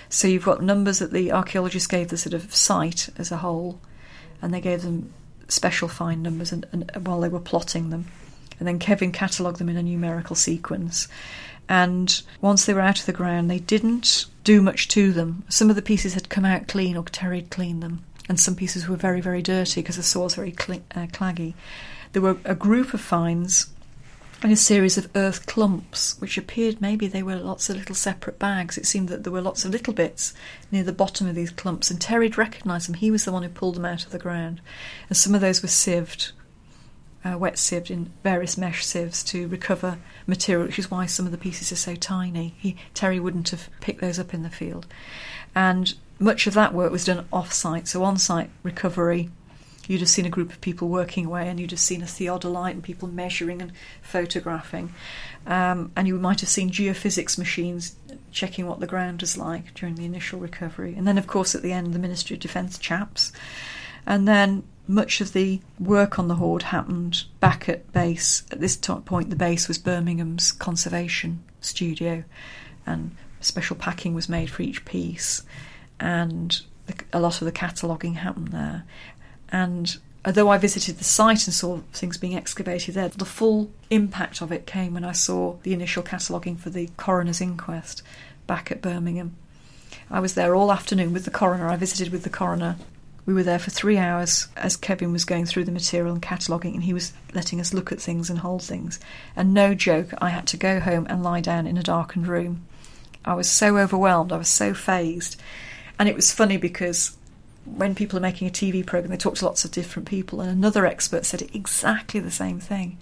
So 0.09 0.27
you've 0.27 0.45
got 0.45 0.61
numbers 0.63 0.99
that 0.99 1.11
the 1.11 1.31
archaeologists 1.31 1.87
gave 1.87 2.07
the 2.07 2.17
sort 2.17 2.33
of 2.33 2.55
site 2.55 3.09
as 3.17 3.31
a 3.31 3.37
whole, 3.37 3.79
and 4.41 4.53
they 4.53 4.61
gave 4.61 4.81
them 4.81 5.13
special 5.49 5.87
find 5.87 6.23
numbers 6.23 6.51
and, 6.51 6.65
and 6.71 6.91
while 7.05 7.21
they 7.21 7.29
were 7.29 7.39
plotting 7.39 7.89
them. 7.89 8.05
And 8.59 8.67
then 8.67 8.79
Kevin 8.79 9.11
catalogued 9.11 9.59
them 9.59 9.69
in 9.69 9.77
a 9.77 9.83
numerical 9.83 10.35
sequence. 10.35 11.07
And 11.69 12.21
once 12.41 12.65
they 12.65 12.73
were 12.73 12.81
out 12.81 12.99
of 12.99 13.05
the 13.05 13.13
ground, 13.13 13.49
they 13.49 13.59
didn't 13.59 14.25
do 14.43 14.61
much 14.61 14.87
to 14.89 15.11
them. 15.11 15.43
Some 15.49 15.69
of 15.69 15.75
the 15.75 15.81
pieces 15.81 16.13
had 16.13 16.29
come 16.29 16.45
out 16.45 16.67
clean, 16.67 16.95
or 16.95 17.03
Terry 17.03 17.41
had 17.41 17.49
cleaned 17.49 17.83
them, 17.83 18.03
and 18.29 18.39
some 18.39 18.55
pieces 18.55 18.87
were 18.87 18.95
very, 18.95 19.21
very 19.21 19.41
dirty 19.41 19.81
because 19.81 19.97
the 19.97 20.03
soil 20.03 20.25
was 20.25 20.35
very 20.35 20.55
cl- 20.57 20.81
uh, 20.95 21.07
claggy. 21.07 21.53
There 22.13 22.21
were 22.21 22.37
a 22.45 22.55
group 22.55 22.93
of 22.93 23.01
finds 23.01 23.67
and 24.43 24.51
a 24.51 24.55
series 24.55 24.97
of 24.97 25.09
earth 25.15 25.47
clumps, 25.47 26.15
which 26.21 26.37
appeared 26.37 26.79
maybe 26.79 27.07
they 27.07 27.23
were 27.23 27.35
lots 27.35 27.69
of 27.69 27.75
little 27.75 27.95
separate 27.95 28.37
bags. 28.37 28.77
It 28.77 28.85
seemed 28.85 29.09
that 29.09 29.23
there 29.23 29.33
were 29.33 29.41
lots 29.41 29.65
of 29.65 29.71
little 29.71 29.93
bits 29.93 30.33
near 30.71 30.83
the 30.83 30.93
bottom 30.93 31.27
of 31.27 31.35
these 31.35 31.49
clumps, 31.49 31.89
and 31.89 31.99
Terry'd 31.99 32.37
recognised 32.37 32.87
them. 32.87 32.95
He 32.95 33.09
was 33.09 33.25
the 33.25 33.31
one 33.31 33.41
who 33.41 33.49
pulled 33.49 33.75
them 33.75 33.85
out 33.85 34.05
of 34.05 34.11
the 34.11 34.19
ground. 34.19 34.61
And 35.09 35.17
some 35.17 35.33
of 35.33 35.41
those 35.41 35.63
were 35.63 35.67
sieved, 35.67 36.33
uh, 37.27 37.37
wet 37.37 37.57
sieved 37.57 37.91
in 37.91 38.11
various 38.23 38.57
mesh 38.57 38.85
sieves 38.85 39.23
to 39.23 39.47
recover 39.47 39.97
material, 40.25 40.67
which 40.67 40.79
is 40.79 40.91
why 40.91 41.05
some 41.05 41.25
of 41.25 41.31
the 41.31 41.37
pieces 41.37 41.71
are 41.71 41.75
so 41.75 41.95
tiny. 41.95 42.55
He, 42.57 42.75
Terry 42.93 43.19
wouldn't 43.19 43.49
have 43.49 43.69
picked 43.81 44.01
those 44.01 44.19
up 44.19 44.33
in 44.33 44.43
the 44.43 44.49
field. 44.49 44.87
And 45.55 45.93
much 46.19 46.47
of 46.47 46.53
that 46.53 46.73
work 46.73 46.91
was 46.91 47.05
done 47.05 47.27
off 47.31 47.51
site, 47.53 47.87
so 47.87 48.03
on 48.03 48.17
site 48.17 48.49
recovery 48.63 49.29
you'd 49.87 50.01
have 50.01 50.09
seen 50.09 50.25
a 50.25 50.29
group 50.29 50.51
of 50.51 50.61
people 50.61 50.89
working 50.89 51.25
away 51.25 51.47
and 51.47 51.59
you'd 51.59 51.71
have 51.71 51.79
seen 51.79 52.01
a 52.01 52.05
theodolite 52.05 52.71
and 52.71 52.83
people 52.83 53.07
measuring 53.07 53.61
and 53.61 53.71
photographing. 54.01 54.93
Um, 55.45 55.91
and 55.95 56.07
you 56.07 56.17
might 56.17 56.41
have 56.41 56.49
seen 56.49 56.69
geophysics 56.69 57.37
machines 57.37 57.95
checking 58.31 58.67
what 58.67 58.79
the 58.81 58.87
ground 58.87 59.23
is 59.23 59.37
like 59.37 59.73
during 59.73 59.95
the 59.95 60.05
initial 60.05 60.39
recovery. 60.39 60.93
And 60.95 61.07
then, 61.07 61.17
of 61.17 61.27
course, 61.27 61.55
at 61.55 61.61
the 61.61 61.71
end, 61.71 61.93
the 61.93 61.99
Ministry 61.99 62.35
of 62.35 62.41
Defence 62.41 62.77
chaps. 62.77 63.31
And 64.05 64.27
then 64.27 64.63
much 64.87 65.21
of 65.21 65.33
the 65.33 65.59
work 65.79 66.17
on 66.17 66.27
the 66.27 66.35
hoard 66.35 66.63
happened 66.63 67.23
back 67.39 67.67
at 67.67 67.91
base. 67.91 68.43
At 68.51 68.59
this 68.59 68.75
point, 68.77 69.29
the 69.29 69.35
base 69.35 69.67
was 69.67 69.77
Birmingham's 69.77 70.51
conservation 70.51 71.43
studio, 71.61 72.23
and 72.85 73.15
special 73.41 73.75
packing 73.75 74.13
was 74.13 74.29
made 74.29 74.49
for 74.49 74.61
each 74.61 74.85
piece. 74.85 75.43
And 75.99 76.59
a 77.11 77.19
lot 77.19 77.41
of 77.41 77.45
the 77.45 77.51
cataloguing 77.51 78.15
happened 78.15 78.49
there. 78.49 78.83
And 79.49 79.97
although 80.25 80.49
I 80.49 80.57
visited 80.57 80.97
the 80.97 81.03
site 81.03 81.47
and 81.47 81.53
saw 81.53 81.81
things 81.93 82.17
being 82.17 82.35
excavated 82.35 82.95
there, 82.95 83.09
the 83.09 83.25
full 83.25 83.69
impact 83.89 84.41
of 84.41 84.51
it 84.51 84.65
came 84.65 84.93
when 84.93 85.03
I 85.03 85.11
saw 85.11 85.55
the 85.63 85.73
initial 85.73 86.03
cataloguing 86.03 86.57
for 86.57 86.69
the 86.69 86.89
coroner's 86.97 87.41
inquest 87.41 88.03
back 88.45 88.71
at 88.71 88.81
Birmingham. 88.81 89.35
I 90.09 90.19
was 90.19 90.35
there 90.35 90.55
all 90.55 90.71
afternoon 90.71 91.13
with 91.13 91.25
the 91.25 91.31
coroner. 91.31 91.67
I 91.67 91.75
visited 91.75 92.11
with 92.11 92.23
the 92.23 92.29
coroner. 92.29 92.77
We 93.27 93.33
were 93.33 93.43
there 93.43 93.59
for 93.59 93.71
three 93.71 93.97
hours 93.97 94.47
as 94.55 94.77
Kevin 94.77 95.11
was 95.11 95.25
going 95.25 95.45
through 95.45 95.65
the 95.65 95.71
material 95.73 96.13
and 96.13 96.21
cataloguing, 96.21 96.75
and 96.75 96.83
he 96.85 96.93
was 96.93 97.11
letting 97.33 97.59
us 97.59 97.73
look 97.73 97.91
at 97.91 97.99
things 97.99 98.29
and 98.29 98.39
hold 98.39 98.63
things. 98.63 99.01
And 99.35 99.53
no 99.53 99.73
joke, 99.73 100.13
I 100.19 100.29
had 100.29 100.47
to 100.47 100.57
go 100.57 100.79
home 100.79 101.05
and 101.09 101.21
lie 101.21 101.41
down 101.41 101.67
in 101.67 101.77
a 101.77 101.83
darkened 101.83 102.29
room. 102.29 102.65
I 103.25 103.33
was 103.33 103.49
so 103.49 103.77
overwhelmed, 103.77 104.31
I 104.31 104.37
was 104.37 104.47
so 104.47 104.73
fazed. 104.73 105.35
And 105.99 106.07
it 106.07 106.15
was 106.15 106.31
funny 106.31 106.55
because 106.55 107.17
when 107.65 107.95
people 107.95 108.17
are 108.17 108.21
making 108.21 108.47
a 108.47 108.51
TV 108.51 108.85
program, 108.85 109.11
they 109.11 109.17
talk 109.17 109.35
to 109.35 109.45
lots 109.45 109.65
of 109.65 109.71
different 109.71 110.07
people, 110.07 110.39
and 110.39 110.49
another 110.49 110.85
expert 110.85 111.25
said 111.25 111.49
exactly 111.53 112.21
the 112.21 112.31
same 112.31 112.61
thing. 112.61 112.97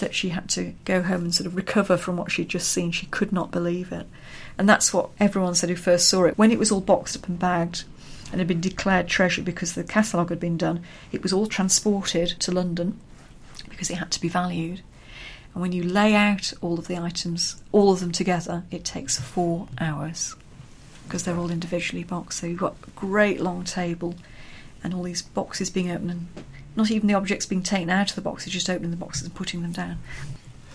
that 0.00 0.14
she 0.14 0.30
had 0.30 0.48
to 0.50 0.74
go 0.84 1.02
home 1.02 1.22
and 1.22 1.34
sort 1.34 1.46
of 1.46 1.56
recover 1.56 1.96
from 1.96 2.16
what 2.16 2.30
she'd 2.30 2.48
just 2.48 2.70
seen. 2.70 2.90
She 2.90 3.06
could 3.06 3.32
not 3.32 3.50
believe 3.50 3.92
it. 3.92 4.06
And 4.58 4.68
that's 4.68 4.92
what 4.92 5.10
everyone 5.18 5.54
said 5.54 5.70
who 5.70 5.76
first 5.76 6.08
saw 6.08 6.24
it. 6.24 6.36
When 6.36 6.50
it 6.50 6.58
was 6.58 6.70
all 6.70 6.80
boxed 6.80 7.16
up 7.16 7.28
and 7.28 7.38
bagged 7.38 7.84
and 8.32 8.40
had 8.40 8.48
been 8.48 8.60
declared 8.60 9.06
treasure 9.06 9.42
because 9.42 9.74
the 9.74 9.84
catalogue 9.84 10.30
had 10.30 10.40
been 10.40 10.56
done, 10.56 10.82
it 11.12 11.22
was 11.22 11.32
all 11.32 11.46
transported 11.46 12.30
to 12.40 12.50
London 12.50 12.98
because 13.68 13.90
it 13.90 13.98
had 13.98 14.10
to 14.10 14.20
be 14.20 14.28
valued. 14.28 14.80
And 15.52 15.60
when 15.60 15.72
you 15.72 15.82
lay 15.82 16.14
out 16.14 16.52
all 16.62 16.78
of 16.78 16.88
the 16.88 16.96
items, 16.96 17.62
all 17.70 17.92
of 17.92 18.00
them 18.00 18.10
together, 18.10 18.64
it 18.70 18.84
takes 18.84 19.20
four 19.20 19.68
hours 19.78 20.34
because 21.04 21.24
they're 21.24 21.36
all 21.36 21.50
individually 21.50 22.04
boxed. 22.04 22.40
So 22.40 22.46
you've 22.46 22.58
got 22.58 22.76
a 22.86 22.90
great 22.98 23.38
long 23.38 23.64
table 23.64 24.14
and 24.82 24.94
all 24.94 25.02
these 25.02 25.20
boxes 25.22 25.68
being 25.68 25.90
opened 25.90 26.10
and 26.10 26.28
not 26.74 26.90
even 26.90 27.06
the 27.06 27.14
objects 27.14 27.44
being 27.44 27.62
taken 27.62 27.90
out 27.90 28.10
of 28.10 28.16
the 28.16 28.22
boxes, 28.22 28.52
just 28.52 28.70
opening 28.70 28.90
the 28.90 28.96
boxes 28.96 29.24
and 29.24 29.34
putting 29.34 29.60
them 29.60 29.72
down. 29.72 29.98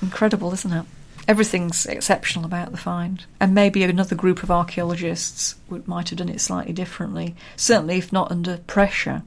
Incredible, 0.02 0.54
isn't 0.54 0.72
it? 0.72 0.86
Everything's 1.28 1.86
exceptional 1.86 2.46
about 2.46 2.72
the 2.72 2.78
find. 2.78 3.26
And 3.40 3.54
maybe 3.54 3.84
another 3.84 4.16
group 4.16 4.44
of 4.44 4.52
archaeologists 4.52 5.56
would, 5.70 5.88
might 5.88 6.10
have 6.10 6.20
done 6.20 6.30
it 6.30 6.40
slightly 6.40 6.74
differently. 6.74 7.36
Certainly, 7.56 7.98
if 7.98 8.14
not 8.14 8.32
under 8.32 8.58
pressure, 8.58 9.24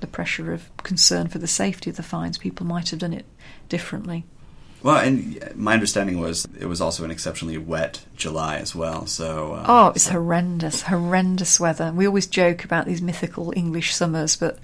the 0.00 0.06
pressure 0.06 0.52
of 0.52 0.74
concern 0.78 1.28
for 1.28 1.38
the 1.38 1.46
safety 1.46 1.90
of 1.90 1.96
the 1.96 2.02
finds, 2.02 2.38
people 2.38 2.66
might 2.66 2.90
have 2.90 3.00
done 3.00 3.12
it 3.12 3.26
differently. 3.68 4.24
Well, 4.82 4.98
and 4.98 5.56
my 5.56 5.72
understanding 5.74 6.20
was 6.20 6.46
it 6.58 6.66
was 6.66 6.80
also 6.80 7.04
an 7.04 7.10
exceptionally 7.10 7.58
wet 7.58 8.04
July 8.16 8.58
as 8.58 8.74
well. 8.74 9.06
So 9.06 9.54
uh, 9.54 9.64
oh, 9.66 9.88
it's 9.88 10.04
so. 10.04 10.12
horrendous, 10.12 10.82
horrendous 10.82 11.58
weather. 11.58 11.92
We 11.92 12.06
always 12.06 12.26
joke 12.26 12.64
about 12.64 12.86
these 12.86 13.02
mythical 13.02 13.52
English 13.56 13.94
summers, 13.94 14.36
but 14.36 14.58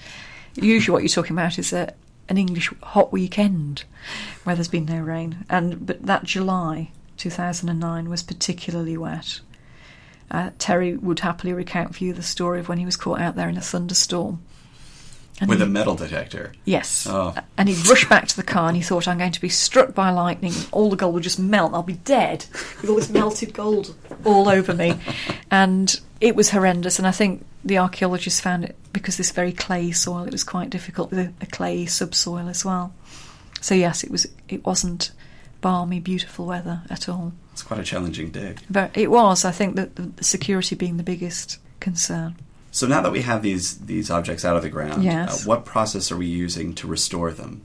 usually 0.55 0.93
what 0.93 1.03
you're 1.03 1.09
talking 1.09 1.37
about 1.37 1.59
is 1.59 1.73
a, 1.73 1.93
an 2.29 2.39
English 2.39 2.73
hot 2.83 3.13
weekend 3.13 3.85
where 4.45 4.55
there's 4.55 4.69
been 4.69 4.87
no 4.87 5.01
rain. 5.01 5.45
And 5.49 5.87
but 5.87 6.05
that 6.07 6.25
July 6.25 6.91
2009 7.17 8.09
was 8.09 8.23
particularly 8.23 8.97
wet. 8.97 9.41
Uh, 10.31 10.51
Terry 10.59 10.97
would 10.97 11.21
happily 11.21 11.53
recount 11.53 11.95
for 11.95 12.05
you 12.05 12.13
the 12.13 12.23
story 12.23 12.59
of 12.59 12.69
when 12.69 12.79
he 12.79 12.87
was 12.87 12.97
caught 12.97 13.21
out 13.21 13.37
there 13.37 13.49
in 13.49 13.59
a 13.59 13.61
thunderstorm 13.61 14.41
and 15.41 15.49
With 15.49 15.59
he, 15.59 15.65
a 15.65 15.69
metal 15.69 15.97
detector? 15.97 16.53
Yes. 16.65 17.07
Oh. 17.09 17.35
And 17.57 17.69
he 17.69 17.75
rushed 17.89 18.09
back 18.09 18.29
to 18.29 18.37
the 18.37 18.43
car 18.43 18.69
and 18.69 18.77
he 18.77 18.83
thought, 18.83 19.09
I'm 19.09 19.19
going 19.19 19.33
to 19.33 19.41
be 19.41 19.49
struck 19.49 19.95
by 19.95 20.11
lightning. 20.11 20.53
All 20.71 20.89
the 20.89 20.97
gold 20.97 21.15
will 21.15 21.21
just 21.21 21.39
melt. 21.39 21.75
I'll 21.75 21.83
be 21.83 21.95
dead 21.95 22.47
with 22.81 22.89
all 22.89 22.97
this 22.97 23.09
melted 23.09 23.53
gold 23.53 23.95
all 24.25 24.49
over 24.49 24.75
me. 24.75 24.95
And 25.51 26.01
it 26.19 26.35
was 26.35 26.49
horrendous. 26.49 26.99
And 26.99 27.07
I 27.07 27.11
think 27.11 27.45
the 27.65 27.79
archaeologists 27.79 28.41
found 28.41 28.65
it 28.65 28.77
because 28.93 29.17
this 29.17 29.31
very 29.31 29.53
clay 29.53 29.93
soil, 29.93 30.25
it 30.25 30.33
was 30.33 30.45
quite 30.45 30.71
difficult 30.71 31.11
with 31.11 31.21
a, 31.21 31.33
a 31.41 31.47
clay 31.47 31.87
subsoil 31.87 32.49
as 32.49 32.65
well. 32.65 32.93
So, 33.61 33.75
yes, 33.75 34.03
it, 34.03 34.11
was, 34.11 34.27
it 34.49 34.67
wasn't 34.67 35.13
balmy, 35.61 36.01
beautiful 36.01 36.47
weather 36.47 36.83
at 36.91 37.09
all. 37.09 37.33
It's 37.53 37.63
quite 37.63 37.81
a 37.81 37.85
challenging 37.85 38.31
dig. 38.31 38.61
But 38.69 38.97
it 38.97 39.11
was, 39.11 39.45
I 39.45 39.53
think, 39.53 39.77
that 39.77 39.97
the 39.97 40.25
security 40.25 40.75
being 40.75 40.97
the 40.97 41.03
biggest 41.03 41.59
concern. 41.81 42.37
So 42.73 42.87
now 42.87 43.03
that 43.03 43.13
we 43.13 43.21
have 43.21 43.43
these 43.43 43.79
these 43.81 44.11
objects 44.11 44.47
out 44.47 44.57
of 44.57 44.63
the 44.63 44.71
ground, 44.71 45.01
uh, 45.01 45.03
yes. 45.03 45.45
uh, 45.45 45.49
what 45.49 45.67
process 45.67 46.11
are 46.11 46.17
we 46.17 46.27
using 46.27 46.75
to 46.77 46.87
restore 46.87 47.31
them? 47.31 47.61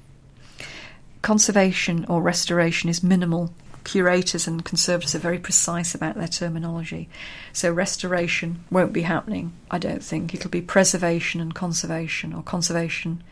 Conservation 1.22 2.06
or 2.10 2.22
restoration 2.22 2.90
is 2.90 3.02
minimal. 3.02 3.54
Curators 3.84 4.48
and 4.48 4.66
conservators 4.66 5.16
are 5.16 5.20
very 5.20 5.40
precise 5.40 5.96
about 5.96 6.16
their 6.16 6.28
terminology. 6.28 7.10
So 7.54 7.72
restoration 7.72 8.64
won't 8.70 8.94
be 8.94 9.04
happening, 9.04 9.54
I 9.72 9.78
don't 9.78 10.04
think. 10.04 10.34
It'll 10.34 10.50
be 10.50 10.62
preservation 10.62 11.40
and 11.42 11.56
conservation, 11.56 12.34
or 12.34 12.44
conservation 12.44 13.24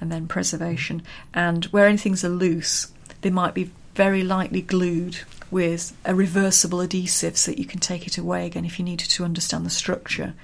and 0.00 0.10
then 0.10 0.26
preservation. 0.26 1.02
And 1.32 1.66
where 1.66 1.86
anything's 1.86 2.24
are 2.24 2.28
loose, 2.28 2.92
they 3.20 3.30
might 3.30 3.54
be 3.54 3.70
very 3.94 4.22
lightly 4.22 4.62
glued 4.62 5.20
with 5.50 5.96
a 6.04 6.14
reversible 6.14 6.80
adhesive 6.80 7.36
so 7.36 7.50
that 7.50 7.58
you 7.58 7.66
can 7.66 7.78
take 7.78 8.06
it 8.06 8.18
away 8.18 8.46
again 8.46 8.64
if 8.64 8.78
you 8.78 8.84
needed 8.84 9.10
to 9.10 9.24
understand 9.24 9.66
the 9.66 9.70
structure 9.70 10.34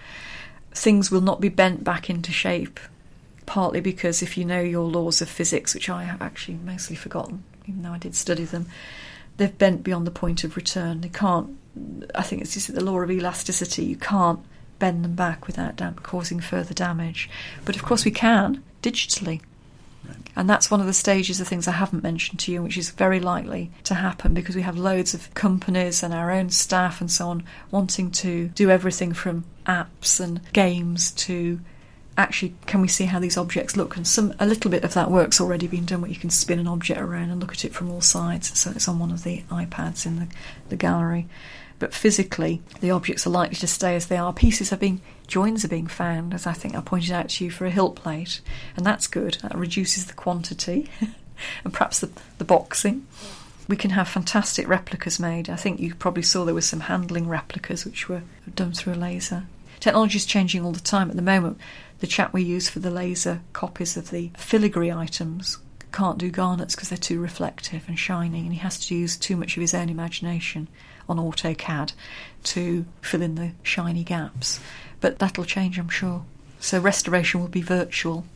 things 0.78 1.11
will 1.11 1.21
not 1.21 1.40
be 1.40 1.49
bent 1.49 1.85
back 1.85 2.09
into 2.09 2.33
shape. 2.33 2.81
Partly 3.47 3.81
because 3.81 4.23
if 4.23 4.37
you 4.37 4.45
know 4.45 4.61
your 4.61 4.85
laws 4.85 5.21
of 5.21 5.28
physics, 5.28 5.75
which 5.75 5.88
I 5.88 6.05
have 6.05 6.21
actually 6.21 6.59
mostly 6.59 6.97
forgotten, 6.97 7.45
even 7.67 7.83
though 7.83 7.93
I 7.93 7.99
did 7.99 8.14
study 8.14 8.45
them, 8.45 8.67
they've 9.38 9.57
bent 9.57 9.83
beyond 9.83 10.07
the 10.07 10.12
point 10.12 10.45
of 10.45 10.57
return. 10.57 11.00
They 11.00 11.09
can't. 11.09 11.57
I 12.14 12.23
think 12.23 12.42
it's 12.42 12.54
just 12.54 12.75
the 12.75 12.85
law 12.85 13.00
of 13.00 13.11
elasticity. 13.11 13.85
You 13.85 13.97
can't 13.97 14.40
bend 14.78 15.04
them 15.04 15.14
back 15.14 15.47
without 15.47 15.76
dam- 15.76 15.95
causing 15.95 16.40
further 16.40 16.75
damage. 16.75 17.30
But 17.64 17.76
of 17.76 17.83
course, 17.83 18.04
we 18.04 18.11
can 18.11 18.62
digitally. 18.83 19.40
And 20.37 20.49
that's 20.49 20.71
one 20.71 20.80
of 20.80 20.87
the 20.87 20.92
stages 20.92 21.40
of 21.40 21.49
things 21.49 21.66
I 21.66 21.73
haven't 21.73 22.02
mentioned 22.02 22.38
to 22.40 22.52
you, 22.52 22.62
which 22.62 22.78
is 22.78 22.90
very 22.90 23.18
likely 23.18 23.71
to 23.85 23.95
happen 23.95 24.35
because 24.35 24.54
we 24.54 24.62
have 24.62 24.78
loads 24.78 25.12
of 25.12 25.33
companies 25.35 26.02
and 26.02 26.14
our 26.14 26.30
own 26.30 26.50
staff 26.50 27.00
and 27.00 27.11
so 27.11 27.28
on 27.28 27.45
wanting 27.71 28.11
to 28.12 28.49
do 28.49 28.71
everything 28.71 29.12
from 29.12 29.45
apps 29.66 30.21
and 30.21 30.40
games 30.52 31.11
to 31.12 31.61
actually 32.18 32.52
can 32.66 32.82
we 32.82 32.88
see 32.88 33.04
how 33.04 33.18
these 33.18 33.38
objects 33.38 33.76
look 33.76 33.96
and 33.96 34.06
some 34.06 34.34
a 34.38 34.46
little 34.46 34.70
bit 34.70 34.84
of 34.84 34.92
that 34.92 35.10
work's 35.10 35.40
already 35.40 35.66
been 35.66 35.87
done 35.87 36.02
where 36.02 36.10
you 36.10 36.16
can 36.16 36.30
spin 36.30 36.58
an 36.58 36.66
object 36.66 37.00
around 37.00 37.30
and 37.30 37.40
look 37.40 37.52
at 37.52 37.64
it 37.64 37.72
from 37.72 37.90
all 37.90 38.00
sides 38.00 38.58
so 38.58 38.70
it's 38.72 38.88
on 38.88 38.98
one 38.98 39.12
of 39.12 39.22
the 39.22 39.42
iPads 39.50 40.04
in 40.04 40.18
the, 40.18 40.26
the 40.68 40.76
gallery 40.76 41.26
but 41.78 41.94
physically 41.94 42.60
the 42.80 42.90
objects 42.90 43.26
are 43.26 43.30
likely 43.30 43.56
to 43.56 43.66
stay 43.66 43.94
as 43.94 44.06
they 44.06 44.16
are. 44.16 44.32
Pieces 44.32 44.72
are 44.72 44.76
being 44.76 45.00
joins 45.26 45.64
are 45.64 45.68
being 45.68 45.87
found, 45.87 46.34
as 46.34 46.46
I 46.46 46.52
think 46.52 46.75
I 46.75 46.80
pointed 46.80 47.12
out 47.12 47.28
to 47.30 47.44
you 47.44 47.50
for 47.50 47.66
a 47.66 47.70
hilt 47.70 47.96
plate, 47.96 48.40
and 48.76 48.84
that's 48.84 49.06
good. 49.06 49.38
That 49.42 49.56
reduces 49.56 50.06
the 50.06 50.14
quantity 50.14 50.90
and 51.64 51.72
perhaps 51.72 52.00
the, 52.00 52.10
the 52.38 52.44
boxing. 52.44 53.06
We 53.68 53.76
can 53.76 53.90
have 53.90 54.08
fantastic 54.08 54.66
replicas 54.66 55.20
made. 55.20 55.50
I 55.50 55.56
think 55.56 55.78
you 55.78 55.94
probably 55.94 56.22
saw 56.22 56.44
there 56.44 56.54
were 56.54 56.62
some 56.62 56.80
handling 56.80 57.28
replicas 57.28 57.84
which 57.84 58.08
were 58.08 58.22
done 58.54 58.72
through 58.72 58.94
a 58.94 58.96
laser. 58.96 59.44
Technology 59.78 60.16
is 60.16 60.26
changing 60.26 60.64
all 60.64 60.72
the 60.72 60.80
time. 60.80 61.10
At 61.10 61.16
the 61.16 61.22
moment, 61.22 61.58
the 62.00 62.07
chap 62.07 62.33
we 62.33 62.43
use 62.43 62.69
for 62.69 62.78
the 62.78 62.90
laser 62.90 63.40
copies 63.52 63.97
of 63.97 64.11
the 64.11 64.31
filigree 64.37 64.93
items 64.93 65.59
can't 65.93 66.19
do 66.19 66.31
garnets 66.31 66.75
because 66.75 66.90
they're 66.90 66.99
too 66.99 67.21
reflective 67.21 67.85
and 67.88 67.99
shining, 67.99 68.45
and 68.45 68.52
he 68.52 68.59
has 68.61 68.78
to 68.87 68.95
use 68.95 69.17
too 69.17 69.37
much 69.37 69.57
of 69.57 69.61
his 69.61 69.75
own 69.75 69.88
imagination 69.88 70.69
on 71.09 71.17
AutoCAD 71.17 71.93
to 72.45 72.85
fill 73.00 73.23
in 73.23 73.35
the 73.35 73.52
shiny 73.62 74.05
gaps. 74.05 74.61
But 75.00 75.19
that'll 75.19 75.45
change, 75.45 75.78
I'm 75.78 75.88
sure. 75.88 76.25
So 76.61 76.78
restoration 76.81 77.40
will 77.40 77.49
be 77.49 77.62
virtual. 77.62 78.26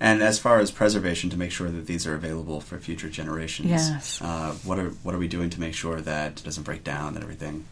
And 0.00 0.22
as 0.22 0.38
far 0.38 0.60
as 0.60 0.70
preservation, 0.70 1.28
to 1.30 1.36
make 1.36 1.52
sure 1.52 1.68
that 1.68 1.86
these 1.86 2.06
are 2.06 2.14
available 2.14 2.62
for 2.62 2.78
future 2.78 3.10
generations, 3.10 3.68
yes. 3.68 4.20
Uh, 4.22 4.52
what 4.64 4.78
are 4.78 4.88
what 5.02 5.14
are 5.14 5.18
we 5.18 5.28
doing 5.28 5.50
to 5.50 5.60
make 5.60 5.74
sure 5.74 6.00
that 6.00 6.40
it 6.40 6.44
doesn't 6.44 6.62
break 6.62 6.82
down 6.82 7.14
and 7.14 7.22
everything? 7.22 7.66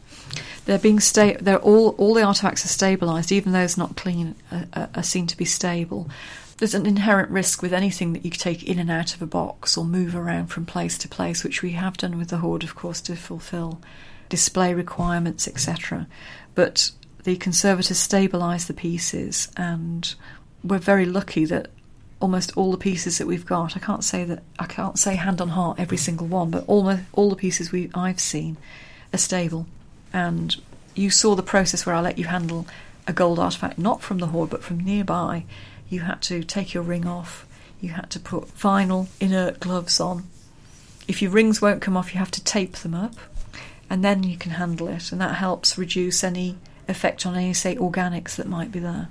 They're 0.66 0.78
being 0.78 1.00
sta- 1.00 1.38
They're 1.40 1.58
all 1.58 1.90
all 1.96 2.12
the 2.12 2.22
artifacts 2.22 2.64
are 2.66 2.68
stabilised, 2.68 3.32
even 3.32 3.52
those 3.52 3.78
not 3.78 3.96
clean 3.96 4.34
are, 4.52 4.90
are 4.94 5.02
seen 5.02 5.26
to 5.26 5.36
be 5.36 5.46
stable 5.46 6.10
there's 6.58 6.74
an 6.74 6.86
inherent 6.86 7.30
risk 7.30 7.62
with 7.62 7.72
anything 7.72 8.12
that 8.12 8.24
you 8.24 8.30
take 8.32 8.64
in 8.64 8.78
and 8.78 8.90
out 8.90 9.14
of 9.14 9.22
a 9.22 9.26
box 9.26 9.76
or 9.76 9.84
move 9.84 10.14
around 10.14 10.48
from 10.48 10.66
place 10.66 10.98
to 10.98 11.08
place, 11.08 11.44
which 11.44 11.62
we 11.62 11.70
have 11.70 11.96
done 11.96 12.18
with 12.18 12.28
the 12.28 12.38
hoard, 12.38 12.64
of 12.64 12.74
course, 12.74 13.00
to 13.00 13.16
fulfil 13.16 13.80
display 14.28 14.74
requirements, 14.74 15.46
etc. 15.46 16.08
But 16.54 16.90
the 17.22 17.36
conservators 17.36 17.98
stabilise 17.98 18.66
the 18.66 18.74
pieces, 18.74 19.48
and 19.56 20.14
we're 20.64 20.78
very 20.78 21.06
lucky 21.06 21.44
that 21.44 21.70
almost 22.20 22.56
all 22.56 22.70
the 22.72 22.78
pieces 22.78 23.18
that 23.18 23.26
we've 23.26 23.46
got. 23.46 23.76
I 23.76 23.80
can't 23.80 24.04
say 24.04 24.24
that 24.24 24.42
I 24.58 24.66
can't 24.66 24.98
say 24.98 25.14
hand 25.14 25.40
on 25.40 25.50
heart 25.50 25.78
every 25.78 25.96
single 25.96 26.26
one, 26.26 26.50
but 26.50 26.64
almost 26.66 27.02
all 27.12 27.30
the 27.30 27.36
pieces 27.36 27.70
we 27.70 27.90
I've 27.94 28.20
seen 28.20 28.56
are 29.12 29.18
stable. 29.18 29.66
And 30.12 30.56
you 30.94 31.10
saw 31.10 31.34
the 31.34 31.42
process 31.42 31.86
where 31.86 31.94
I 31.94 32.00
let 32.00 32.18
you 32.18 32.24
handle 32.24 32.66
a 33.06 33.12
gold 33.12 33.38
artifact 33.38 33.78
not 33.78 34.02
from 34.02 34.18
the 34.18 34.26
hoard 34.26 34.50
but 34.50 34.62
from 34.62 34.80
nearby 34.80 35.44
you 35.88 36.00
had 36.00 36.20
to 36.20 36.42
take 36.42 36.74
your 36.74 36.82
ring 36.82 37.06
off, 37.06 37.46
you 37.80 37.90
had 37.90 38.10
to 38.10 38.20
put 38.20 38.54
vinyl 38.58 39.08
inert 39.20 39.60
gloves 39.60 40.00
on. 40.00 40.24
If 41.06 41.22
your 41.22 41.30
rings 41.30 41.62
won't 41.62 41.80
come 41.80 41.96
off, 41.96 42.12
you 42.12 42.18
have 42.18 42.30
to 42.32 42.44
tape 42.44 42.76
them 42.76 42.94
up, 42.94 43.14
and 43.88 44.04
then 44.04 44.22
you 44.22 44.36
can 44.36 44.52
handle 44.52 44.88
it, 44.88 45.10
and 45.10 45.20
that 45.20 45.36
helps 45.36 45.78
reduce 45.78 46.22
any 46.22 46.56
effect 46.86 47.24
on 47.24 47.34
any, 47.34 47.54
say, 47.54 47.76
organics 47.76 48.36
that 48.36 48.46
might 48.46 48.70
be 48.70 48.78
there. 48.78 49.08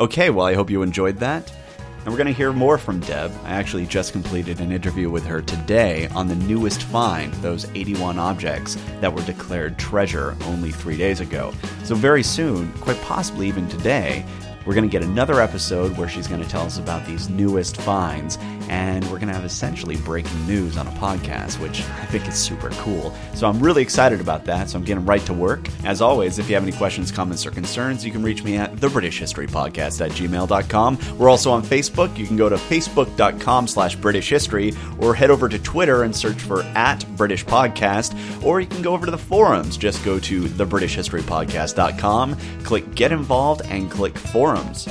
Okay, 0.00 0.28
well, 0.28 0.44
I 0.44 0.54
hope 0.54 0.70
you 0.70 0.82
enjoyed 0.82 1.18
that. 1.18 1.52
And 1.98 2.08
we're 2.08 2.16
going 2.16 2.26
to 2.26 2.32
hear 2.32 2.52
more 2.52 2.78
from 2.78 2.98
Deb. 2.98 3.30
I 3.44 3.52
actually 3.52 3.86
just 3.86 4.10
completed 4.10 4.60
an 4.60 4.72
interview 4.72 5.08
with 5.08 5.24
her 5.24 5.40
today 5.40 6.08
on 6.08 6.26
the 6.26 6.34
newest 6.34 6.82
find, 6.82 7.32
those 7.34 7.70
81 7.76 8.18
objects 8.18 8.76
that 9.00 9.14
were 9.14 9.22
declared 9.22 9.78
treasure 9.78 10.36
only 10.46 10.72
three 10.72 10.96
days 10.96 11.20
ago. 11.20 11.54
So, 11.84 11.94
very 11.94 12.24
soon, 12.24 12.72
quite 12.74 13.00
possibly 13.02 13.46
even 13.46 13.68
today, 13.68 14.26
we're 14.66 14.74
going 14.74 14.88
to 14.88 14.90
get 14.90 15.04
another 15.04 15.40
episode 15.40 15.96
where 15.96 16.08
she's 16.08 16.26
going 16.26 16.42
to 16.42 16.48
tell 16.48 16.66
us 16.66 16.78
about 16.78 17.06
these 17.06 17.30
newest 17.30 17.76
finds 17.76 18.36
and 18.68 19.04
we're 19.04 19.18
going 19.18 19.28
to 19.28 19.34
have 19.34 19.44
essentially 19.44 19.96
breaking 19.96 20.46
news 20.46 20.76
on 20.76 20.86
a 20.86 20.90
podcast, 20.92 21.60
which 21.60 21.80
I 21.80 22.06
think 22.06 22.26
is 22.26 22.34
super 22.34 22.70
cool. 22.70 23.14
So 23.34 23.48
I'm 23.48 23.60
really 23.60 23.82
excited 23.82 24.20
about 24.20 24.44
that, 24.46 24.70
so 24.70 24.78
I'm 24.78 24.84
getting 24.84 25.04
right 25.04 25.24
to 25.26 25.32
work. 25.32 25.68
As 25.84 26.00
always, 26.00 26.38
if 26.38 26.48
you 26.48 26.54
have 26.54 26.62
any 26.62 26.72
questions, 26.72 27.10
comments, 27.10 27.46
or 27.46 27.50
concerns, 27.50 28.04
you 28.04 28.12
can 28.12 28.22
reach 28.22 28.42
me 28.42 28.56
at 28.56 28.80
the 28.80 28.88
British 28.88 29.18
History 29.18 29.46
Podcast 29.46 30.04
at 30.04 30.12
gmail.com. 30.12 30.98
We're 31.18 31.28
also 31.28 31.50
on 31.50 31.62
Facebook. 31.62 32.16
You 32.16 32.26
can 32.26 32.36
go 32.36 32.48
to 32.48 32.56
facebook.com 32.56 33.66
slash 33.66 33.96
British 33.96 34.28
History 34.28 34.72
or 34.98 35.14
head 35.14 35.30
over 35.30 35.48
to 35.48 35.58
Twitter 35.58 36.02
and 36.02 36.14
search 36.14 36.40
for 36.40 36.62
at 36.74 37.04
British 37.16 37.44
Podcast, 37.44 38.14
or 38.44 38.60
you 38.60 38.66
can 38.66 38.82
go 38.82 38.92
over 38.92 39.06
to 39.06 39.10
the 39.12 39.18
forums. 39.18 39.76
Just 39.76 40.04
go 40.04 40.18
to 40.20 40.42
thebritishhistorypodcast.com, 40.42 42.36
click 42.64 42.94
Get 42.94 43.12
Involved, 43.12 43.62
and 43.66 43.90
click 43.90 44.16
Forums. 44.16 44.88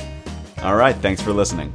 All 0.61 0.75
right, 0.75 0.95
thanks 0.95 1.21
for 1.21 1.33
listening. 1.33 1.73